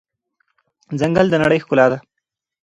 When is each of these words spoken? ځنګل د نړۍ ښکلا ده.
ځنګل 0.99 1.27
د 1.29 1.35
نړۍ 1.43 1.59
ښکلا 1.63 1.85
ده. 1.91 1.97